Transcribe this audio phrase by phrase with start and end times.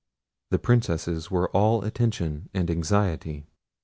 [0.49, 3.45] The princesses were all attention and anxiety.